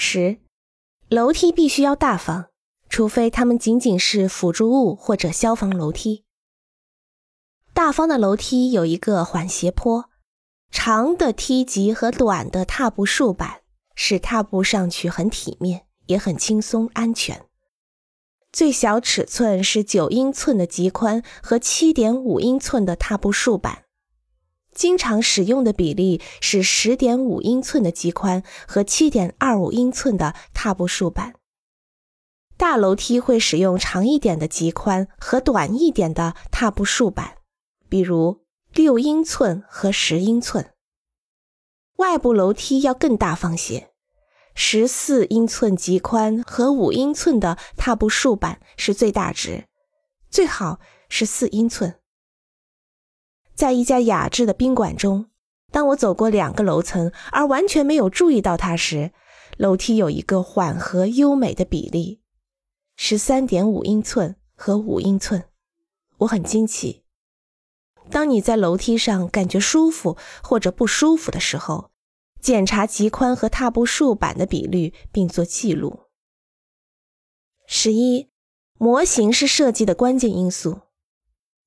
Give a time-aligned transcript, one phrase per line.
[0.00, 0.38] 十，
[1.08, 2.50] 楼梯必须要大方，
[2.88, 6.24] 除非它们仅仅是辅助物或者消防楼梯。
[7.74, 10.08] 大方的楼梯有一个缓斜坡，
[10.70, 13.62] 长的梯级和短的踏步竖板，
[13.96, 17.44] 使踏步上去很体面，也很轻松安全。
[18.52, 23.86] 最小尺寸是九英寸的极宽和七点五英寸的踏步竖板。
[24.78, 31.34] 经常使用的比例是十点五英寸的极宽和七点二五英寸的踏步竖板。
[32.56, 37.38] 大楼梯会使用长一点的极宽和短一点的踏步竖板，
[37.88, 40.70] 比如六英寸和十英寸。
[41.96, 43.90] 外部楼梯要更大方些，
[44.54, 49.64] 十四英寸极宽和五英寸的踏步竖板是最大值，
[50.30, 51.98] 最好是四英寸。
[53.58, 55.30] 在一家雅致的宾馆中，
[55.72, 59.12] 当我走过两个楼层而完全没有注意到它时，
[59.56, 62.20] 楼梯有一个缓和优美的比例，
[62.94, 65.42] 十三点五英寸和五英寸。
[66.18, 67.02] 我很惊奇。
[68.08, 71.90] 当你在楼梯上感觉舒服或者不舒服的时候，
[72.40, 76.04] 检查极宽和踏步竖板的比率，并做记录。
[77.66, 78.28] 十一，
[78.74, 80.82] 模型是设计的关键因素。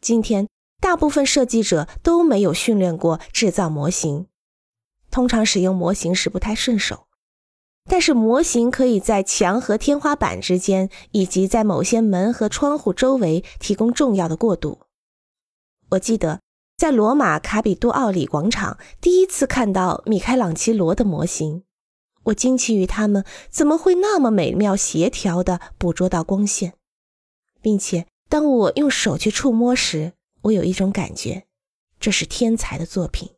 [0.00, 0.51] 今天。
[0.82, 4.26] 大部分设计者都没有训练过制造模型，
[5.12, 7.06] 通常使用模型时不太顺手。
[7.88, 14.80] 但是模型可以在墙和天花板之间，以及在某些门和窗户周围提供重要的过渡。
[15.90, 16.40] 我记得
[16.76, 21.62] 在罗马卡比多奥里广场第一次看到米开朗基罗的模型，
[22.24, 26.74] 我惊奇于他们怎么会那么美妙协调地捕捉到光线，
[27.60, 30.14] 并且当我用手去触摸时。
[30.42, 31.44] 我有一种感觉，
[32.00, 33.30] 这是天才的作品。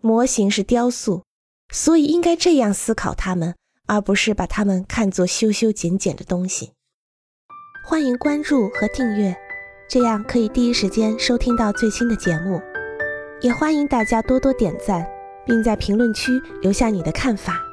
[0.00, 1.24] 模型是雕塑，
[1.72, 3.56] 所以应该这样思考它们，
[3.86, 6.72] 而不是把它们看作修修剪剪的东西。
[7.84, 9.36] 欢迎关注和订阅，
[9.88, 12.60] 这样可以第一时间收听到最新的节目。
[13.40, 15.04] 也欢迎大家多多点赞，
[15.44, 16.32] 并在评论区
[16.62, 17.65] 留下你的看法。